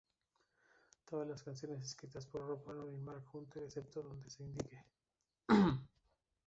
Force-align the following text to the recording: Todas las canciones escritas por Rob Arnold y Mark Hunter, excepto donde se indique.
Todas 1.07 1.27
las 1.27 1.43
canciones 1.43 1.85
escritas 1.85 2.25
por 2.25 2.41
Rob 2.47 2.67
Arnold 2.67 2.95
y 2.95 2.97
Mark 2.97 3.23
Hunter, 3.31 3.61
excepto 3.61 4.01
donde 4.01 4.31
se 4.31 4.41
indique. 4.41 4.83